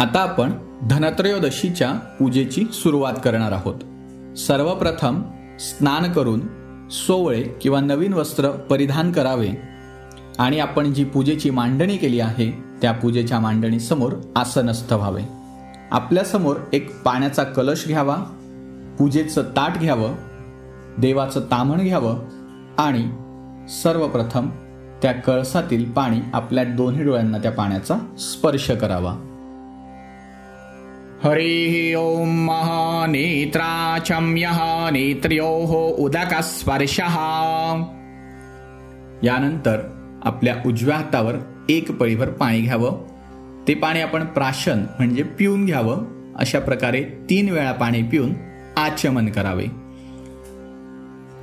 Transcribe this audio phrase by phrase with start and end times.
[0.00, 0.52] आता आपण
[0.88, 3.74] धनत्रयोदशीच्या पूजेची सुरुवात करणार आहोत.
[4.38, 5.22] सर्वप्रथम
[5.60, 6.40] स्नान करून
[6.90, 9.48] सोवळे किंवा नवीन वस्त्र परिधान करावे
[10.38, 12.50] आणि आपण जी पूजेची मांडणी केली आहे
[12.82, 15.22] त्या पूजेच्या मांडणीसमोर आसनस्थ व्हावे.
[15.90, 18.16] आपल्यासमोर एक पाण्याचा कलश घ्यावा
[18.98, 20.14] पूजेचं ताट घ्यावं
[20.98, 22.18] देवाचं तामण घ्यावं
[22.78, 23.10] आणि
[23.68, 24.48] सर्वप्रथम
[25.02, 29.27] त्या कळसातील पाणी आपल्या दोन्ही डोळ्यांना त्या पाण्याचा स्पर्श करावा.
[31.24, 34.58] हरिः ॐ महानेत्राचम्यः
[34.90, 37.16] नेत्र्योः उदकस्पर्शः।
[39.22, 39.78] यानंतर
[40.24, 41.36] आपल्या उजव्या हातावर
[41.70, 43.02] एक पळीभर पाणी घ्यावं
[43.68, 46.04] ते पाणी आपण प्राशन म्हणजे पिऊन घ्यावं
[46.36, 48.32] अशा प्रकारे तीन वेळा पाणी पिऊन
[48.76, 49.66] आचमन करावे.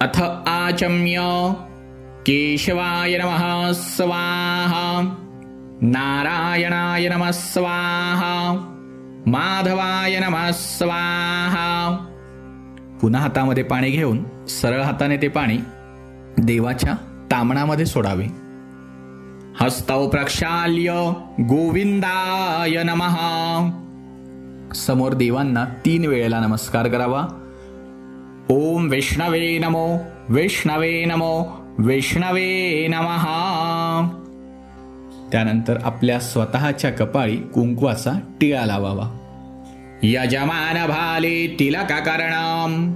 [0.02, 1.52] अथ आचम्य।
[2.26, 5.16] केशवाय नमः स्वाहा।
[5.82, 8.35] नारायणाय नमः स्वाहा।
[9.28, 11.98] माधवाय नमः स्वाहा.
[13.02, 15.58] पुन्हा हातामध्ये पाणी घेऊन सरळ हाताने ते पाणी
[16.38, 16.94] देवाच्या
[17.32, 18.26] तामणामध्ये सोडावे.
[19.60, 23.16] हस्तौ प्रक्षाल्य गोविंदाय नमः.
[24.74, 27.28] समोर देवांना तीन वेळेला नमस्कार करावा.
[28.50, 29.98] ओम विष्णवे नमो
[30.30, 33.45] विष्णवे नमो विष्णवे नमः.
[35.36, 39.18] त्यानंतर आपल्या स्वतःच्या कपाळी कुंकवाचा टिळा लावावा.
[40.04, 42.94] यजमान भाले तिलककर्णम्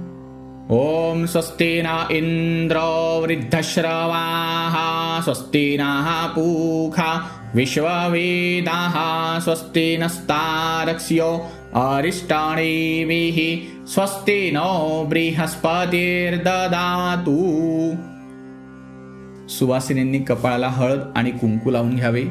[0.72, 4.74] ॐ स्वस्ति न इन्द्रो वृद्धश्रवाः
[5.22, 8.94] स्वस्ति नः पूखा विश्ववेदाः
[9.40, 11.32] स्वस्ति नस्तारक्ष्यो
[11.74, 13.38] अरिष्टाणीभिः
[13.86, 15.80] स्वस्ति नो बृहस्पतिर्ददातु।
[19.60, 22.24] सुवासिनींनी कपाळाला हळद आणि कुंकू लावून घ्यावे.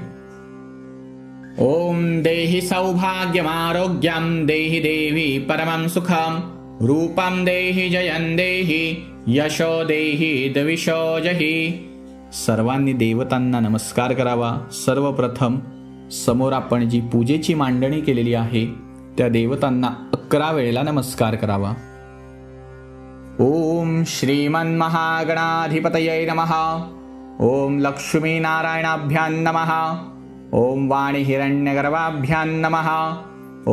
[1.60, 6.40] ॐ देहि सौभाग्यमारोग्यं देहि देवी परमं सुखम
[6.82, 8.96] रूपम देहि जयन देहि
[9.28, 11.86] यशो देहि दविशो जही.
[12.46, 14.58] सर्वांनी देवतांना नमस्कार करावा.
[14.72, 15.60] सर्वप्रथम
[16.26, 18.76] समोर आपण जी पूजेची मांडणी केलेली आहे
[19.18, 21.74] त्या देवतांना अकरा वेळेला नमस्कार करावा.
[23.40, 26.82] ॐ श्रीमन्महागणाधिपतये नमः.
[27.42, 29.98] ॐ लक्ष्मीनारायणाभ्यां नमः।
[30.60, 33.18] ॐ वाणिहिरण्यगर्भाभ्यां नमः।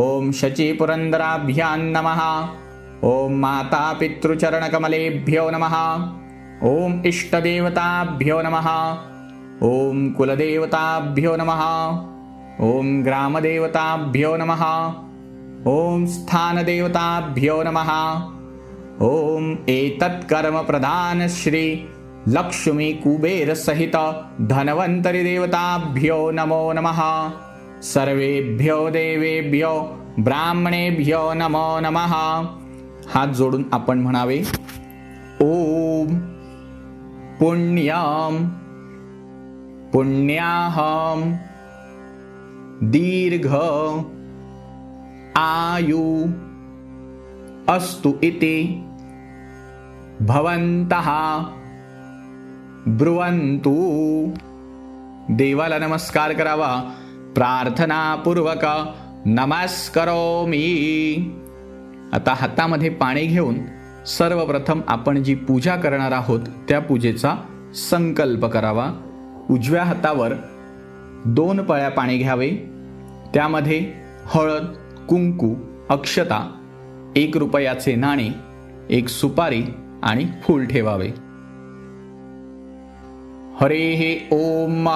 [0.01, 2.49] ॐ शचीपुरन्दराभ्यां नमः।
[3.05, 5.75] ॐ मातापितृचरणकमलेभ्यो नमः।
[6.63, 8.97] ॐ इष्टदेवताभ्यो नमः।
[9.63, 11.63] ॐ कुलदेवताभ्यो नमः।
[12.71, 14.95] ॐ ग्रामदेवताभ्यो नमः।
[15.75, 18.21] ॐ स्थानदेवताभ्यो नमः।
[19.03, 21.29] ॐ एतत्कर्मप्रधान
[22.27, 23.97] श्री लक्ष्मी कुबेर सहित
[24.41, 27.01] धन्वन्तरि देवताभ्यो नमो नमः।
[27.83, 29.71] सर्वेभ्यो देवेभ्यो
[30.19, 32.15] ब्राह्मणेभ्यो नमो नमः।
[33.15, 34.39] हात जोडून आपण म्हणावे
[35.41, 36.15] ॐ
[37.41, 38.47] पुण्यं
[39.93, 41.33] पुण्याहं
[42.91, 43.55] दीर्घ
[45.39, 46.27] आयु
[47.69, 48.83] अस्तु इति
[50.21, 51.09] भवन्तः
[52.89, 53.71] ब्रुवंतु
[55.29, 56.69] देवाला नमस्कार करावा।
[57.35, 58.65] प्रार्थनापूर्वक
[59.27, 60.61] नमस्करोमी।
[62.13, 63.55] आता हातामध्ये पाणी घेऊन
[64.07, 67.35] सर्वप्रथम आपण जी पूजा करणार आहोत त्या पूजेचा
[67.75, 68.91] संकल्प करावा.
[69.51, 70.33] उजव्या हातावर
[71.25, 72.51] दोन पळ्या पाणी घ्यावे.
[73.35, 73.93] त्यामध्ये
[74.27, 74.65] हळद
[75.09, 75.55] कुंकू
[75.89, 76.53] अक्षता
[77.17, 78.29] एक रुपयाचे नाणे
[78.91, 79.63] एक सुपारी
[80.03, 81.26] आणि फूल ठेवावे.
[83.61, 84.87] हरेः ॐ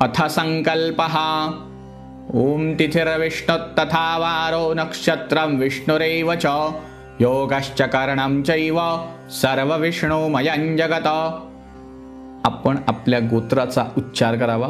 [0.00, 1.14] अथ सङ्कल्पः
[2.38, 6.46] ॐ तिथिर्विष्णुस्तथा वारो नक्षत्रं विष्णुरेव च।
[7.20, 8.78] योगश्च करणं चैव
[9.30, 11.06] सर्वविष्णुमयं जगत।
[12.46, 14.68] आपण आपल्या गोत्राचा उच्चार करावा।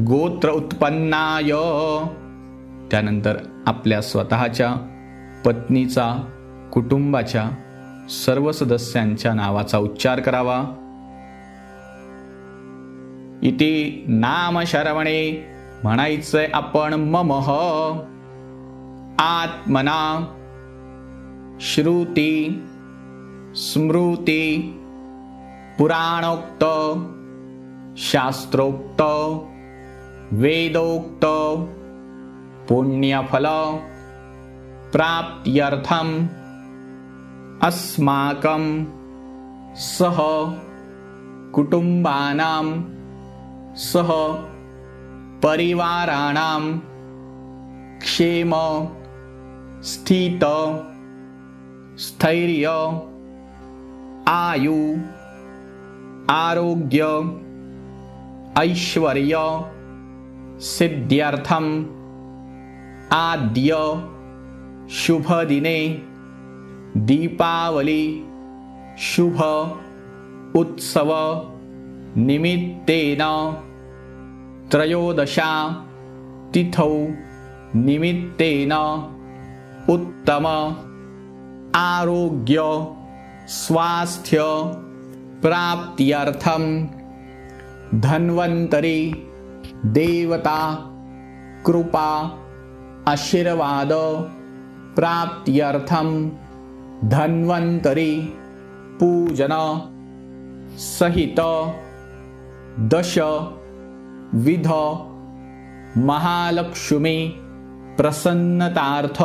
[0.00, 1.52] गोत्र उत्पन्नाय।
[2.90, 3.36] त्यानंतर
[3.66, 4.74] आपल्या स्वतःच्या
[5.44, 6.24] पत्नीचा
[6.72, 7.50] कुटुंबाच्या
[8.10, 10.64] सर्व सदस्यांच्या नावाचा उच्चार करावा.
[13.42, 15.20] इति नाम शरवणे
[15.84, 17.50] म्हणायचंय आपण ममह
[19.20, 20.00] आत्मना
[21.60, 22.32] श्रुती
[23.56, 24.44] स्मृती
[25.78, 26.64] पुराणोक्त
[28.00, 29.02] शास्त्रोक्त
[30.40, 31.24] वेदोक्त
[32.68, 33.46] पुण्यफल
[34.92, 36.12] प्राप्त्यर्थम
[37.62, 38.68] अस्माकं
[39.86, 40.18] सह
[41.54, 42.64] कुटुंबानां
[43.78, 44.08] सह
[45.42, 46.62] परिवाराणां
[48.00, 48.54] क्षेम
[49.90, 50.44] स्थित
[52.04, 52.72] स्थैर्य
[54.30, 54.78] आयु
[56.30, 57.04] आरोग्य
[58.62, 59.44] ऐश्वर्य
[60.70, 61.68] सिद्ध्यर्थम
[63.18, 63.76] आद्य
[65.02, 65.78] शुभदिने
[67.12, 68.02] दीपावली
[69.12, 69.40] शुभ
[70.62, 71.14] उत्सव
[72.26, 73.22] निमित्तेन
[74.72, 75.50] त्रयोदशा
[76.54, 76.90] तिथौ
[77.84, 78.72] निमित्तेन
[79.94, 80.46] उत्तम
[81.76, 82.62] आरोग्य
[83.58, 84.38] स्वास्थ्य
[85.44, 86.64] प्राप्त्यर्थं
[88.00, 89.00] धन्वन्तरी
[89.98, 90.58] देवता
[91.66, 92.08] कृपा
[93.12, 93.92] आशीर्वाद
[94.96, 96.10] प्राप्त्यर्थं
[97.10, 98.12] धन्वन्तरी
[99.00, 99.54] पूजन
[100.88, 101.40] सहित
[102.92, 103.14] दश
[104.34, 104.66] विध
[106.06, 107.18] महालक्ष्मी
[107.98, 109.20] प्रसन्नतार्थ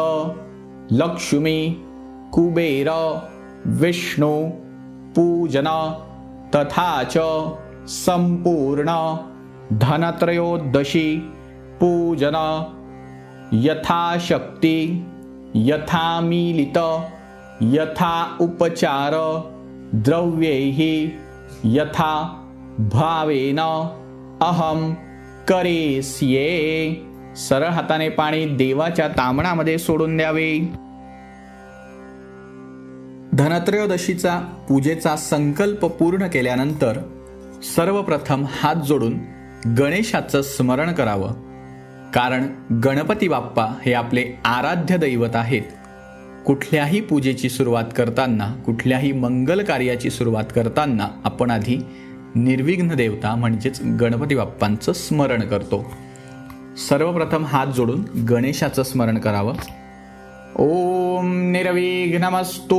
[1.00, 1.59] लक्ष्मी
[2.33, 2.89] कुबेर
[3.81, 4.31] विष्णू
[5.15, 5.67] पूजन
[6.55, 7.17] तथा च
[7.95, 8.94] संपूर्ण
[9.79, 11.09] धनत्रयोदशी
[11.79, 12.38] पूजन
[13.65, 14.77] यथाशक्ती
[15.69, 16.77] यथामीलित
[17.73, 19.13] यथा उपचार
[20.05, 20.79] द्रव्यैः
[21.75, 22.13] यथा
[22.95, 23.59] भावेन
[24.41, 24.94] अहम
[25.47, 26.95] करेस्ये.
[27.38, 30.59] सरळ हाताने पाणी देवाच्या तांबणामध्ये सोडून द्यावे.
[33.33, 34.39] धनत्रयोदशीचा
[34.69, 36.97] पूजेचा संकल्प पूर्ण केल्यानंतर
[37.75, 39.18] सर्वप्रथम हात जोडून
[39.77, 41.31] गणेशाचं स्मरण करावं.
[42.12, 42.44] कारण
[42.83, 45.62] गणपती बाप्पा हे आपले आराध्य दैवत आहेत.
[46.45, 51.77] कुठल्याही पूजेची सुरुवात करताना कुठल्याही मंगल कार्याची सुरुवात करताना आपण आधी
[52.35, 55.94] निर्विघ्न देवता म्हणजेच गणपती बाप्पांचं स्मरण करतो.
[56.89, 59.56] सर्वप्रथम हात जोडून गणेशाचं स्मरण करावं.
[60.56, 62.75] ओम निर्विघ्नमस्तु.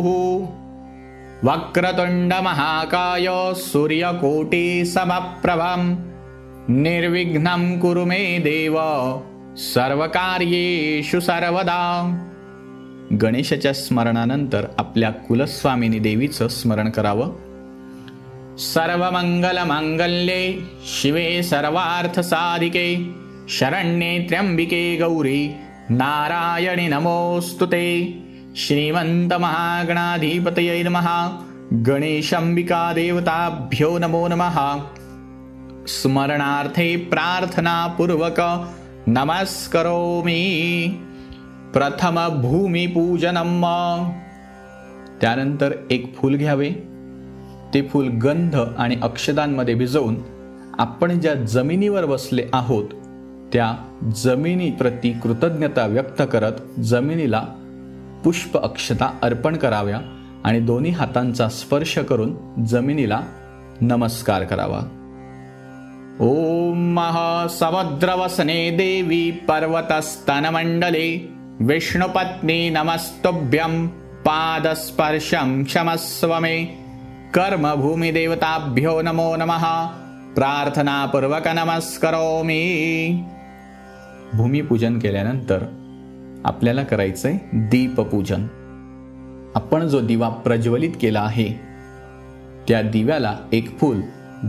[1.43, 5.95] वक्रतुंड महाकाय सूर्यकोटी समप्रभम
[6.69, 8.79] निर्विघ्नं कुरु मे देव.
[9.57, 12.21] सर्वकार्येषु सर्वदा.
[13.23, 17.44] गणेशाच्या स्मरणानंतर आपल्या कुलस्वामिनी देवीचं स्मरण करावं.
[18.59, 23.07] सर्वमंगलमांगल्ये शिवे सर्वार्थसाधिके
[23.49, 25.55] शरण्ये त्र्यंबिके गौरी
[25.91, 28.15] नारायणि नमोऽस्तु ते।
[28.57, 31.29] श्रीमन्तमहागणाधिपतये नमः।
[32.93, 34.83] देवताभ्यो नमो नमः।
[35.87, 38.71] स्मरणार्थे प्रार्थनापूर्वक
[39.09, 40.99] नमस्करोमि।
[41.73, 43.65] प्रथम भूमिपूजनम
[45.21, 46.94] त्यानंतर एक फूल घ्यावे
[47.75, 50.17] ते फूल गंध आणि अक्षदांमध्ये भिजवून
[50.79, 52.85] आपण ज्या जमिनीवर बसले आहोत
[53.53, 53.77] त्या
[54.17, 57.43] जमिनीप्रती कृतज्ञता व्यक्त करत जमिनीला
[58.25, 60.01] पुष्प अक्षता अर्पण कराव्या
[60.45, 63.21] आणि दोन्ही हातांचा स्पर्श करून जमिनीला
[63.81, 64.81] नमस्कार करावा.
[66.21, 73.87] ओम महासमुद्रवसने देवी पर्वतस्तनमंडले विष्णुपत्नी नमस्तुभ्यं
[74.27, 76.84] पादस्पर्शं क्षमस्व मे
[77.35, 79.65] कर्मभूमिदेवताभ्यो नमो नमः।
[80.35, 82.61] प्रार्थनापूर्वक नमस्करोमी।
[84.35, 85.65] भूमिपूजन केल्यानंतर
[86.45, 88.47] आपल्याला करायचंय दीपपूजन.
[89.55, 91.61] आपण जो दिवा प्रज्वलित केला आहे
[92.69, 94.01] त्या दिव्याला एक फूल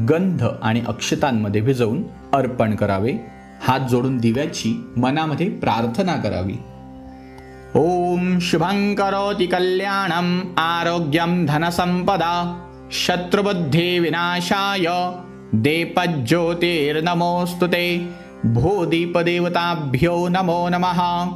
[0.09, 3.13] गंध आणि अक्षतांमध्ये भिजवून अर्पण करावे.
[3.61, 6.55] हात जोडून दिव्याची मनामध्ये प्रार्थना करावी.
[7.75, 12.61] ओम शुभं करोति कल्याणम आरोग्यम धनसंपदा
[12.91, 14.85] शत्रुबुद्धी विनाशाय।
[15.55, 18.07] देपज्योतिर्नमोस्तु ते।
[18.45, 21.29] भूदीपदेवताभ्यो नमो नमः।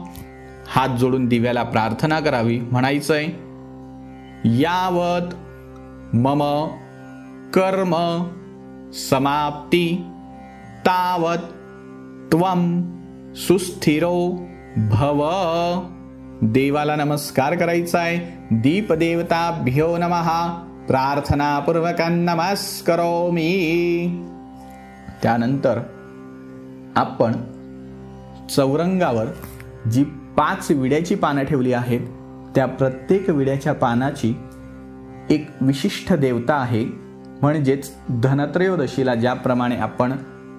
[0.67, 3.27] हात जोडून दिव्याला प्रार्थना करावी म्हणायचंय
[4.45, 5.35] यावत
[6.15, 6.67] मम
[7.53, 7.95] कर्म
[8.93, 10.03] समाप्ती
[10.85, 11.53] तावत
[12.31, 12.83] त्वम
[13.35, 14.45] सुस्थिरो
[14.77, 15.29] भव।
[16.41, 18.19] देवाला नमस्कार करायचा आहे
[18.51, 23.49] दीपदेवताभ्यो नमहा प्रार्थनापूर्वक नमस्करोमी।
[25.23, 25.79] त्यानंतर
[26.95, 27.31] आपण
[28.47, 29.25] चौरंगावर
[29.89, 30.03] जी
[30.37, 31.99] पाच विड्याची पानं ठेवली आहेत
[32.55, 34.33] त्या प्रत्येक विड्याच्या पानाची
[35.29, 36.85] एक विशिष्ट देवता आहे
[37.41, 40.13] म्हणजेच धनत्रयोदशीला ज्याप्रमाणे आपण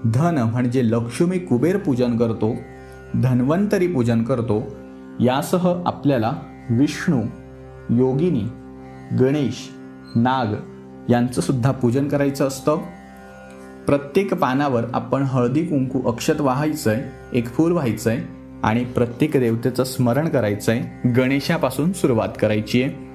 [0.05, 2.55] धन म्हणजे लक्ष्मी कुबेर पूजन करतो
[3.23, 4.77] धन्वंतरी पूजन करतो
[5.21, 6.33] यासह आपल्याला
[6.71, 7.23] विष्णू
[7.91, 8.49] योगिनी
[9.21, 9.71] गणेश
[10.17, 10.55] नाग
[11.11, 12.79] यांचं सुद्धा पूजन करायचं असतं.
[13.87, 17.03] प्रत्येक पानावर आपण हळदी कुंकू अक्षत व्हायचंय
[17.33, 18.21] एक फूल व्हायचंय
[18.63, 20.81] आणि प्रत्येक देवतेचं स्मरण करायचंय
[21.17, 23.11] गणेशापासून सुरुवात करायची आहे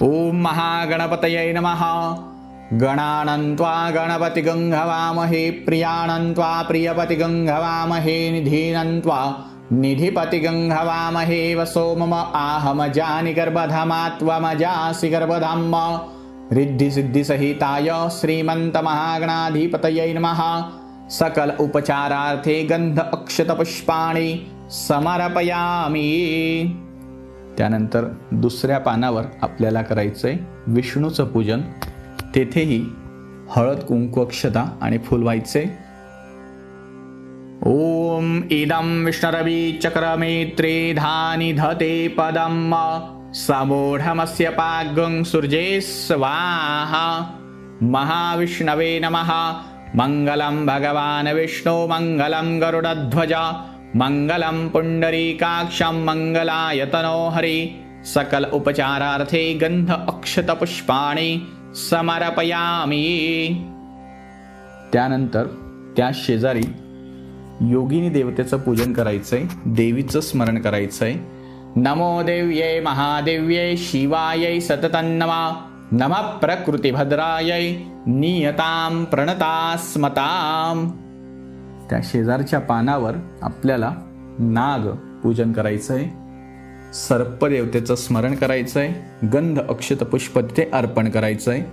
[0.00, 2.14] ओम महागणपतये नमहा
[2.80, 7.16] गणानन्त्वा गणपति गङ्घवामहे प्रियाणन्त्वा प्रियपति
[8.30, 15.98] निधीनन्त्वा निधिपति गङ्घवामहे वसो मम आहमजानि गर्भधमात्वमजासि गर्भधाम
[16.52, 20.62] रिद्धिसिद्धिसहिताय श्रीमन्तमहागणाधिपतयै नमः।
[21.08, 26.74] सकल उपचारार्थे गंध अक्षत पुष्पाणी समर्पयामी।
[27.58, 31.60] त्यानंतर दुसऱ्या पानावर आपल्याला करायचं आहे विष्णूचं पूजन.
[32.34, 32.86] तेथेही
[33.50, 35.89] हळद कुंकू अक्षता आणि फुलवायचे
[37.66, 42.72] व्हायचे ओम इदम विष्णरवी चक्रमेत्रे धानी धते पदम
[43.32, 47.36] समूढमस्य पागं सूर्ये स्वाहा।
[47.82, 49.52] महाविष्णवे नमः।
[49.96, 53.32] मङ्गलं भगवान् विष्णु मङ्गलं गरुडध्वज।
[53.96, 61.42] मङ्गलं पुण्डरीकाक्षं मङ्गलायतनो हरि। सकल उपचारार्थे गंध अक्षतपुष्पाणि
[61.74, 63.48] समर्पयामी।
[64.92, 65.46] त्यानंतर
[65.96, 66.62] त्या शेजारी
[67.60, 71.14] योगिनी देवतेचं पूजन करायचंय देवीचं स्मरण करायचंय.
[71.76, 77.72] नमो देव्ये महादेव्ये शिवायै सततन्नमा नम प्रकृतीभद्रायै
[78.06, 80.88] नियताम प्रणतास्मताम
[81.90, 83.94] त्या शेजारच्या पानावर आपल्याला
[84.38, 84.86] नाग
[85.22, 86.04] पूजन करायचंय
[86.94, 88.92] सर्पदेवतेचं स्मरण करायचंय
[89.32, 91.54] गंध अक्षत पुष्प तिथे अर्पण करायचंय.
[91.54, 91.64] आहे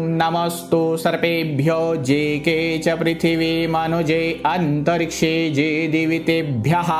[0.00, 6.90] नमस्तु सर्पेभ्यो जे के च पृथिवी मनुजे अंतरिक्षे जे दिवितेभ्यः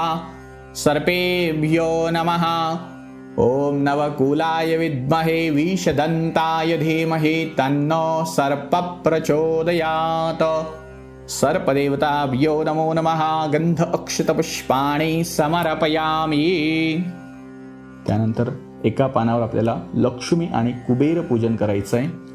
[0.74, 2.44] सर्पेभ्यो नमः।
[3.38, 10.42] ॐ नवकुलाय विद्महे विषदन्ताय धीमहि तन्नो सर्प प्रचोदयात्
[11.28, 16.44] सर्पदेवताभ्यो नमो नमः। गंध अक्षतपुष्पाणी समर्पयामी।
[18.06, 18.50] त्यानंतर
[18.84, 22.02] एका पानावर आपल्याला लक्ष्मी आणि कुबेर पूजन करायचंय.
[22.02, 22.25] ओम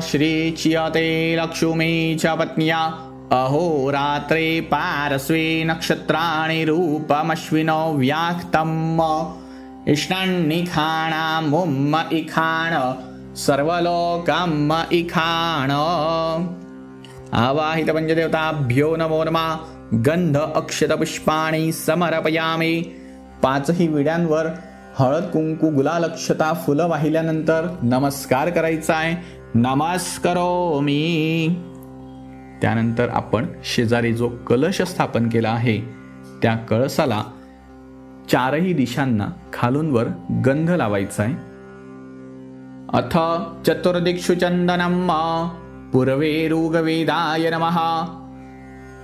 [0.00, 2.94] श्री चियते लक्ष्मी च पत्न्या।
[3.32, 9.00] अहोरात्रे पारस्वे नक्षत्राणि रूपमश्विनो व्याक्तम्।
[9.88, 12.94] इष्णन्निखाणामुम्म इखाण
[13.34, 15.70] सर्वलोकम् इखाण।
[17.34, 19.56] आवाहितपञ्चदेवताभ्यो नमो नमः।
[19.94, 22.92] गंध अक्षतपुष्पाणि समर्पयामि।
[23.42, 24.58] पाचही विड्यांवर
[24.98, 29.16] हळद कुंकू गुलालक्षता फुलं वाहिल्यानंतर नमस्कार करायचा आहे.
[29.54, 31.48] नमस्कारो मी.
[32.62, 35.80] त्यानंतर आपण शेजारी जो कलश स्थापन केला आहे
[36.42, 37.22] त्या कळसाला
[38.32, 40.04] चारही दिशांना खालून वर
[40.46, 41.34] गंध लावायचा आहे.
[42.92, 43.18] अथ
[43.66, 45.08] चतुर्दिक्षु चंदनम
[45.92, 48.04] पूर्वे ऋगवेदाय नमहा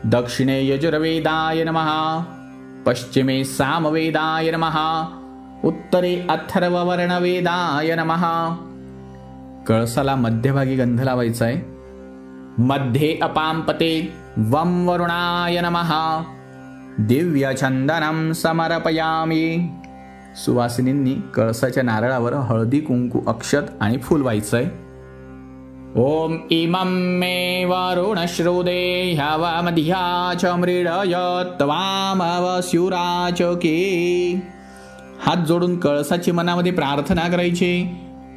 [0.05, 2.25] दक्षिणे यजुर्वेदाय नमहा
[2.87, 5.21] पश्चिमे सामवेदाय नमहा
[5.65, 8.25] उत्तरे अथर्ववर्णवेदाय नमः।
[9.67, 11.57] कळसाला मध्यभागी गंध लावायचा आहे
[12.59, 13.93] मध्ये अपांपते
[14.51, 16.23] वम वरुणाय नमहा
[16.99, 19.47] दिव्यचंदनम समर्पयामी।
[20.45, 24.65] सुवासिनींनी कळसाच्या नारळावर हळदी कुंकू अक्षत आणि फुल व्हायचंय
[25.97, 31.15] ओम इमं मे वरुणश्रुदे ह्यवमध्या च मृडय
[31.59, 33.81] त्वामवस्युराच की।
[35.27, 37.87] हात जोडून कळसाची मनामध्ये प्रार्थना करायची.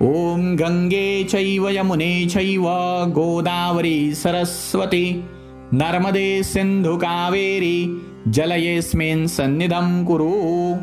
[0.01, 2.63] ओम गंगे चैव यमुने चैव
[3.07, 5.23] गोदावरी सरस्वती.
[5.71, 8.01] नर्मदे सिंधु कावेरी
[8.33, 10.75] जलयेस्मिन सन्निधम कुरु.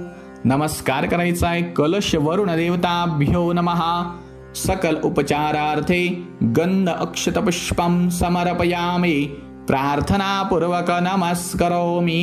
[0.44, 4.16] नमस्कार करायचा आहे कलश वरुण देवताभ्यो नमहा
[4.54, 9.24] सकल उपचारार्थे गंध अक्षत पुष्पम समर्पयामी.
[9.66, 12.22] प्रार्थनापूर्वक नमस्करोमी.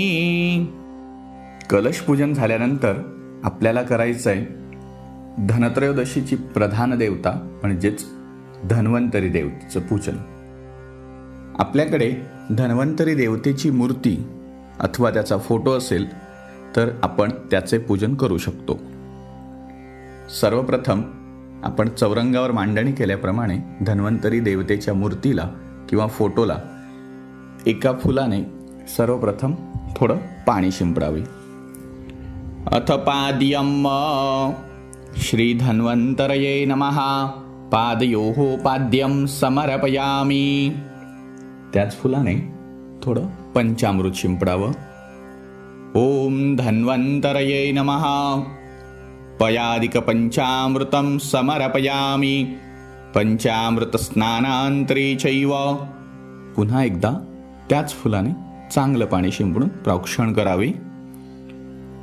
[1.69, 3.10] कलश पूजन झाल्यानंतर
[3.43, 4.45] आपल्याला करायचं आहे
[5.47, 8.05] धनत्रयोदशीची प्रधान देवता म्हणजेच
[8.69, 10.17] धन्वंतरी देवतेचं पूजन.
[11.59, 12.13] आपल्याकडे
[12.57, 14.27] धन्वंतरी देवतेची मूर्ती
[14.79, 16.13] अथवा त्याचा फोटो असेल
[16.75, 18.79] तर आपण त्याचे पूजन करू शकतो.
[20.41, 21.01] सर्वप्रथम
[21.63, 25.49] आपण चौरंगावर मांडणी केल्याप्रमाणे धन्वंतरी देवतेच्या मूर्तीला
[25.89, 26.57] किंवा फोटोला
[27.65, 28.43] एका फुलाने
[28.87, 29.53] सर्वप्रथम
[29.97, 30.17] थोडं
[30.47, 31.40] पाणी शिंपडावे.
[32.67, 36.97] अथ पाद्यम् श्रीधन्वन्तरये नमः।
[37.71, 40.75] पादयोः पाद्यं समर्पयामी।
[41.73, 42.53] त्याच फुलाने
[43.05, 44.73] थोडं पंचामृत शिंपडावं।
[45.95, 48.03] ओम धन्वंतरये नमः।
[49.39, 52.55] पयादिकपञ्चामृतं समर्पयामी।
[53.15, 55.77] पंचामृतस्नानान्तरे चैव।
[56.55, 57.21] पुन्हा एकदा
[57.69, 58.33] त्याच फुलाने
[58.71, 60.90] चांगलं पाणी शिंपडून प्रोक्षण करावे।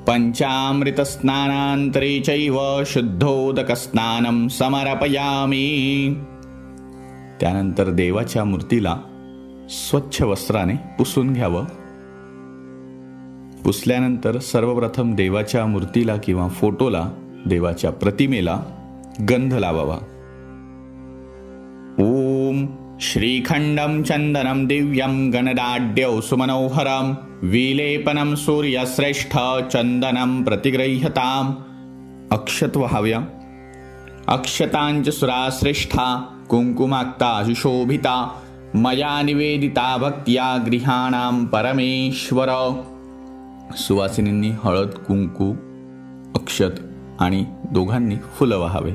[0.09, 6.17] पञ्चामृतस्नानान्तरे चैव शुद्धोदकस्नानं समर्पयामी।
[7.41, 8.97] त्यानंतर देवाच्या मूर्तीला
[9.71, 11.65] स्वच्छ वस्त्राने पुसून घ्यावं.
[13.65, 17.11] पुसल्यानंतर सर्वप्रथम देवाच्या मूर्तीला किंवा फोटोला
[17.47, 18.63] देवाच्या प्रतिमेला
[19.31, 19.99] गंध लावावा.
[21.99, 22.67] ओम
[23.01, 29.37] श्रीखंडम चंदनम दिव्यम गणदाड्यौ सुमनोहरम। विलेपनं सूर्यश्रेष्ठ
[29.73, 31.53] चन्दनं प्रतिगृह्यताम्।
[32.33, 33.19] अक्षत्व व्हाव्या
[34.29, 36.07] अक्षताञ्च सुराश्रेष्ठा
[36.51, 38.43] कुङ्कुमाक्ता सुशोभिता
[38.75, 42.49] मया निवेदिता भक्त्या गृहाणां परमेश्वर।
[43.77, 45.53] सुवासिनींनी हळद कुंकू
[46.35, 46.81] अक्षत
[47.21, 48.93] आणि दोघांनी फुलं वहावे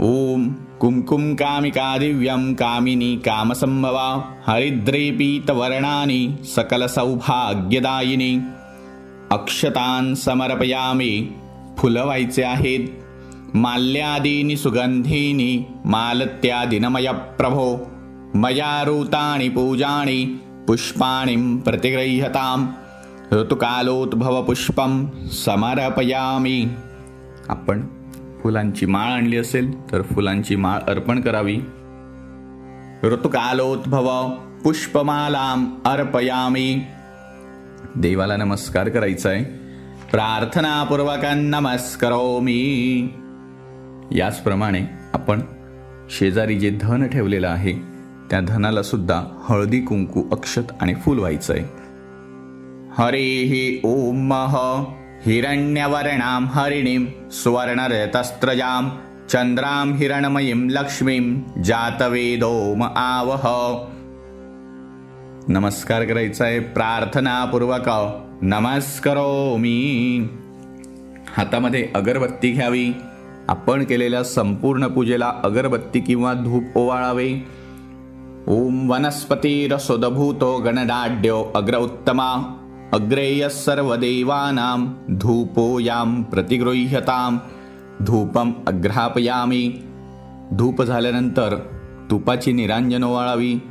[0.00, 0.48] ओम।
[0.80, 8.40] कुंकुम कामिका दिव्यं कामिनी कामसंभवा हरिद्रेपीतवर्णानि सकलसौभाग्यदायिनी।
[9.32, 11.34] अक्षतान समर्पयामी
[11.78, 12.80] फुलं व्हायचे आहेत
[13.54, 17.86] माल्यादीनि सुगंधीनी मालत्यादिनमय प्रभो
[18.34, 20.24] मयारूतानि पूजाणि
[20.66, 22.66] पुष्पाणि प्रतिगृह्यताम्।
[23.34, 26.68] ऋतुकालोद्भव पुष्पम समर्पयामी।
[27.50, 27.82] आपण
[28.42, 31.56] फुलांची माळ आणली असेल तर फुलांची माळ अर्पण करावी.
[33.02, 34.30] ऋतुकालोद्भव
[34.64, 36.82] पुष्पमालाम अर्पयामी.
[37.96, 39.44] देवाला नमस्कार करायचा आहे
[40.10, 43.08] प्रार्थनापूर्वक नमस्करोमी.
[44.12, 44.80] याचप्रमाणे
[45.14, 45.40] आपण
[46.10, 47.72] शेजारी जे धन ठेवलेलं आहे
[48.30, 51.62] त्या धनाला सुद्धा हळदी कुंकू अक्षत आणि फूल व्हायचं आहे
[52.98, 54.34] हरे ओम
[55.26, 58.90] हिरण्यवर्णाम हरिणीम सुवर्णरतस्त्रजाम
[59.30, 63.48] चंद्राम हिरणमयीम लक्ष्मीम जातवेदोम आवह।
[65.48, 67.90] नमस्कार करायचा आहे प्रार्थनापूर्वक.
[68.42, 70.28] नमस्करो मी
[71.36, 72.90] हातामध्ये अगरबत्ती घ्यावी.
[73.48, 77.34] आपण केलेल्या संपूर्ण पूजेला अगरबत्ती किंवा धूप ओवाळावे.
[78.46, 82.57] ओम वनस्पती रसोदभूतो गणडाड्यो अग्र उत्तमा
[82.94, 87.40] अग्रेय सर्व देवानाम धूपोयाम प्रतिगृह्यताम।
[88.02, 88.54] धूपम
[90.52, 90.82] धूप
[92.52, 93.62] निरांजन ओवाळावी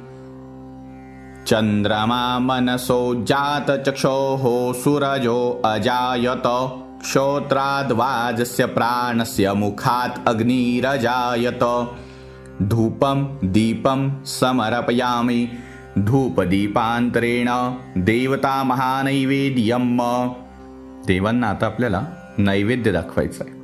[1.47, 6.43] चंद्रमा मनसो जात चक्षो सूरजो अजायत।
[7.01, 11.63] क्षोत्राद्वाजस्य प्राणस्य मुखात् अग्निरजायत।
[12.61, 15.47] धूपं दीपं समर्पयामि
[16.05, 17.49] धूपदीपांतरेण
[17.95, 20.01] देवता महानैवेद्यम
[21.07, 22.01] देवांना आता आपल्याला
[22.37, 23.57] नैवेद्य दाखवायचं आहे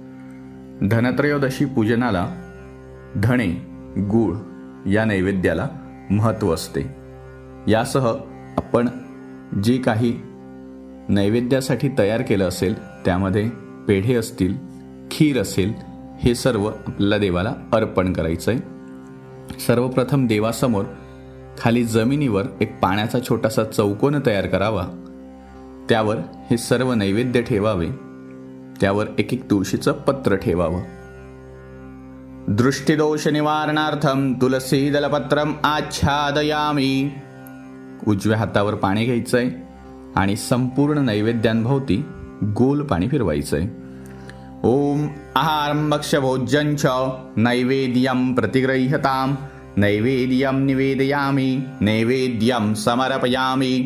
[0.88, 2.28] धनत्रयोदशी पूजनाला
[3.24, 3.48] धणे
[4.02, 4.36] गूळ
[4.90, 5.68] या नैवेद्याला
[6.10, 6.82] महत्त्व असते.
[7.68, 8.08] यासह
[8.58, 8.88] आपण
[9.64, 10.20] जे काही
[11.10, 13.50] नैवेद्यासाठी तयार केलं असेल त्यामध्ये
[13.88, 14.54] पेढे असतील
[15.12, 15.74] खीर असेल
[16.24, 18.60] हे सर्व आपल्याला देवाला अर्पण करायचं आहे
[19.60, 20.86] सर्वप्रथम देवासमोर
[21.60, 24.88] खाली जमिनीवर एक पाण्याचा छोटासा चौकोन तयार करावा.
[25.90, 26.18] त्यावर
[26.52, 27.88] हे सर्व नैवेद्य ठेवावे.
[28.82, 30.82] त्यावर एक एक तुळशीचं पत्र ठेवावं.
[32.48, 37.12] दृष्टिदोष निवारणार्थम तुलसी दलपत्रम आच्छादयामी.
[38.08, 39.50] उजव्या हातावर पाणी घ्यायचंय
[40.16, 42.06] आणि संपूर्ण नैवेद्यांभोवती
[42.44, 43.68] गोल पाणी फिरवायचंय.
[44.64, 46.86] ओम आहारम भक्ष्यभोज्यंच
[47.38, 49.36] नैवेद्यम प्रतिग्रह्यताम
[49.78, 53.80] नैवेद्यम निवेदयामी नैवेद्यम समर्पयामी।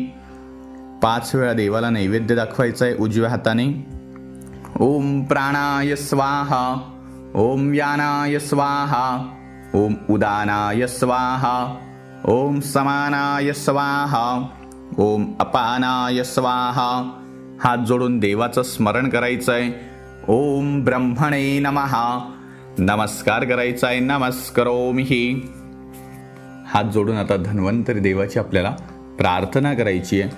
[1.02, 3.66] पाच वेळा देवाला नैवेद्य दाखवायचंय उजव्या हाताने.
[4.80, 6.62] ओम प्राणाय स्वाहा
[7.34, 9.04] ओम व्यानाय स्वाहा
[9.74, 11.56] ओम उदानाय स्वाहा
[12.24, 14.24] ओम समानाय स्वाहा
[14.98, 16.90] ओम अपानाय स्वाहा.
[17.60, 19.70] हात जोडून देवाचं स्मरण करायचंय.
[20.28, 22.34] ओम ब्रह्मणे नमहा
[22.78, 25.52] नमस्कार करायचाय नमस्करोमिही
[26.68, 28.70] हात जोडून आता धन्वंतरी देवाची आपल्याला
[29.18, 30.30] प्रार्थना करायची आहे.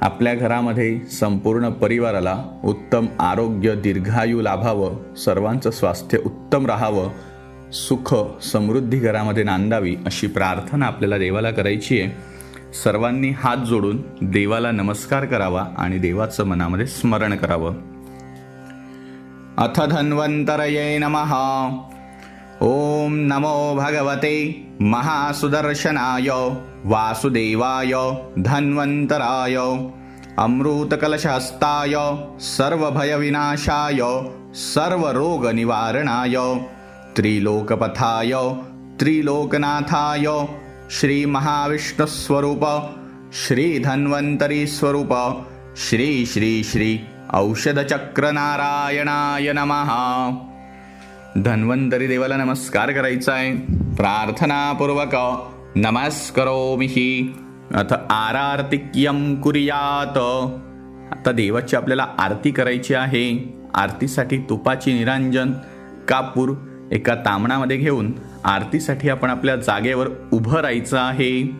[0.00, 7.08] आपल्या घरामध्ये संपूर्ण परिवाराला उत्तम आरोग्य दीर्घायू लाभावं सर्वांचं स्वास्थ्य उत्तम राहावं
[7.72, 12.10] सुख समृद्धी घरामध्ये नांदावी अशी प्रार्थना आपल्याला देवाला करायची आहे.
[12.84, 17.74] सर्वांनी हात जोडून देवाला नमस्कार करावा आणि देवाचं मनामध्ये स्मरण करावं.
[19.58, 21.68] अथ धन्वंतरये नमः.
[22.62, 24.34] ओम नमो भगवते
[24.82, 26.28] महासुदर्शनाय
[26.90, 27.92] वासुदेवाय
[28.48, 29.56] धन्वन्तराय
[30.38, 31.94] अमृतकलशहस्ताय
[32.48, 34.00] सर्वभयविनाशाय
[34.66, 36.36] सर्वरोगनिवारणाय
[37.16, 38.32] त्रिलोकपथाय
[38.98, 40.28] त्रिलोकनाथाय
[40.98, 42.64] श्रीमहाविष्णुस्वरूप
[43.46, 45.12] श्री धन्वंतरी स्वरूप
[45.88, 46.92] श्री श्री श्री
[47.34, 50.02] औषधचक्र नारायणाय नमहा
[51.36, 53.54] धन्वंतरी देवाला नमस्कार करायचा आहे
[53.96, 55.16] प्रार्थनापूर्वक
[55.76, 57.34] नमस्करोमिही
[57.74, 60.18] अथ आरार्तिक्यम कुर्यात.
[61.12, 63.54] आता देवाची आपल्याला आरती करायची आहे.
[63.74, 65.52] आरतीसाठी तुपाची निरांजन
[66.08, 66.52] कापूर
[66.92, 68.12] एका तांबणामध्ये घेऊन
[68.44, 71.50] आरतीसाठी आपण आपल्या जागेवर उभं राहायचं आहे.